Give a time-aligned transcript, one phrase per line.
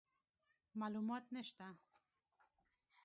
[0.79, 1.65] معلومات نشته،